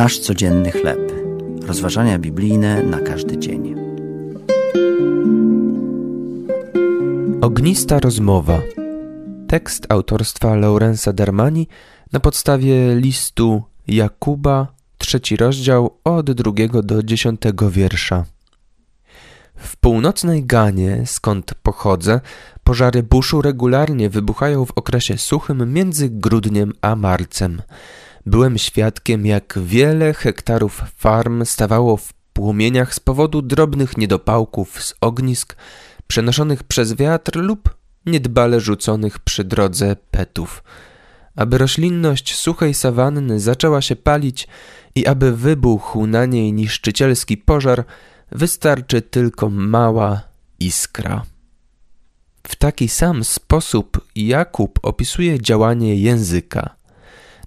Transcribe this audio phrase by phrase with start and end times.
[0.00, 1.12] Nasz codzienny chleb.
[1.66, 3.74] Rozważania biblijne na każdy dzień.
[7.40, 8.58] Ognista rozmowa.
[9.48, 11.68] Tekst autorstwa Laurensa Darmani
[12.12, 14.66] na podstawie listu Jakuba,
[14.98, 18.24] trzeci rozdział od drugiego do dziesiątego wiersza.
[19.56, 22.20] W północnej Ganie, skąd pochodzę,
[22.64, 27.62] pożary buszu regularnie wybuchają w okresie suchym między grudniem a marcem.
[28.26, 35.56] Byłem świadkiem, jak wiele hektarów farm stawało w płomieniach z powodu drobnych niedopałków z ognisk
[36.06, 40.64] przenoszonych przez wiatr lub niedbale rzuconych przy drodze petów.
[41.36, 44.48] Aby roślinność suchej sawanny zaczęła się palić
[44.94, 47.84] i aby wybuchł na niej niszczycielski pożar,
[48.32, 50.22] wystarczy tylko mała
[50.60, 51.22] iskra.
[52.46, 56.79] W taki sam sposób Jakub opisuje działanie języka.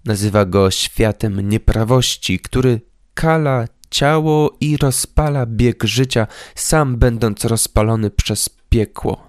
[0.05, 2.81] Nazywa go światem nieprawości, który
[3.14, 9.28] kala ciało i rozpala bieg życia, sam będąc rozpalony przez piekło.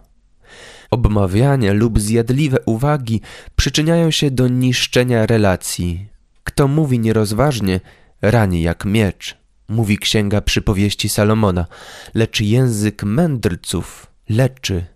[0.91, 3.21] Obmawianie lub zjadliwe uwagi
[3.57, 6.09] przyczyniają się do niszczenia relacji.
[6.45, 7.81] Kto mówi nierozważnie,
[8.23, 9.37] rani jak miecz,
[9.69, 11.67] mówi księga przypowieści Salomona,
[12.15, 14.94] lecz język mędrców leczy.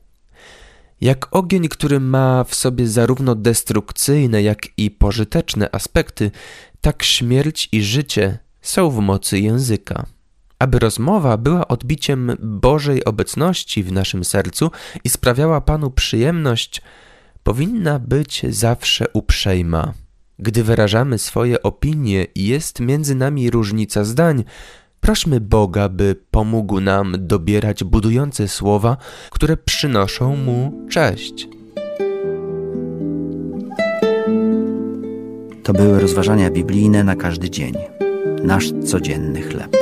[1.00, 6.30] Jak ogień, który ma w sobie zarówno destrukcyjne, jak i pożyteczne aspekty,
[6.80, 10.06] tak śmierć i życie są w mocy języka.
[10.58, 14.70] Aby rozmowa była odbiciem Bożej obecności w naszym sercu
[15.04, 16.82] i sprawiała Panu przyjemność,
[17.42, 19.94] powinna być zawsze uprzejma.
[20.38, 24.44] Gdy wyrażamy swoje opinie i jest między nami różnica zdań,
[25.00, 28.96] prośmy Boga, by pomógł nam dobierać budujące słowa,
[29.30, 31.48] które przynoszą Mu cześć.
[35.62, 37.74] To były rozważania biblijne na każdy dzień.
[38.42, 39.76] Nasz codzienny chleb.